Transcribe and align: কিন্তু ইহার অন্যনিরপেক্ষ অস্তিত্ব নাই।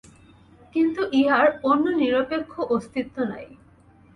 কিন্তু 0.75 1.01
ইহার 1.13 1.47
অন্যনিরপেক্ষ 1.63 2.53
অস্তিত্ব 2.75 3.15
নাই। 3.31 3.47